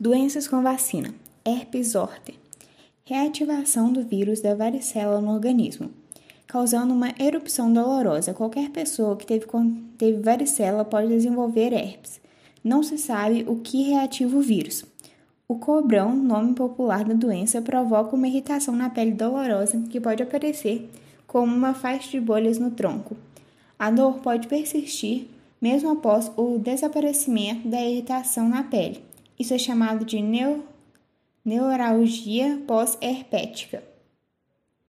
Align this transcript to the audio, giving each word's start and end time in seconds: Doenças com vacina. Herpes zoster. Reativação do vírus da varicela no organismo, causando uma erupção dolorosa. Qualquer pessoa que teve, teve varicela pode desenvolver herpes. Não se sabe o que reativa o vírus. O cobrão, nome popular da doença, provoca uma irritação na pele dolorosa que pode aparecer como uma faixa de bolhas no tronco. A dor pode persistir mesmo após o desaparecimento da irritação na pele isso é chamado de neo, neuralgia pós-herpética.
Doenças 0.00 0.48
com 0.48 0.60
vacina. 0.60 1.14
Herpes 1.44 1.92
zoster. 1.92 2.34
Reativação 3.04 3.92
do 3.92 4.02
vírus 4.02 4.40
da 4.40 4.52
varicela 4.52 5.20
no 5.20 5.32
organismo, 5.32 5.88
causando 6.48 6.92
uma 6.92 7.14
erupção 7.16 7.72
dolorosa. 7.72 8.34
Qualquer 8.34 8.70
pessoa 8.70 9.16
que 9.16 9.24
teve, 9.24 9.46
teve 9.96 10.20
varicela 10.20 10.84
pode 10.84 11.06
desenvolver 11.06 11.72
herpes. 11.72 12.20
Não 12.64 12.82
se 12.82 12.98
sabe 12.98 13.44
o 13.46 13.60
que 13.60 13.84
reativa 13.84 14.36
o 14.36 14.40
vírus. 14.40 14.84
O 15.46 15.60
cobrão, 15.60 16.16
nome 16.16 16.54
popular 16.54 17.04
da 17.04 17.14
doença, 17.14 17.62
provoca 17.62 18.16
uma 18.16 18.26
irritação 18.26 18.74
na 18.74 18.90
pele 18.90 19.12
dolorosa 19.12 19.80
que 19.88 20.00
pode 20.00 20.24
aparecer 20.24 20.90
como 21.24 21.54
uma 21.54 21.72
faixa 21.72 22.10
de 22.10 22.18
bolhas 22.18 22.58
no 22.58 22.72
tronco. 22.72 23.16
A 23.78 23.92
dor 23.92 24.14
pode 24.14 24.48
persistir 24.48 25.28
mesmo 25.62 25.88
após 25.88 26.32
o 26.36 26.58
desaparecimento 26.58 27.68
da 27.68 27.80
irritação 27.80 28.48
na 28.48 28.64
pele 28.64 29.13
isso 29.38 29.54
é 29.54 29.58
chamado 29.58 30.04
de 30.04 30.20
neo, 30.20 30.64
neuralgia 31.44 32.62
pós-herpética. 32.66 33.93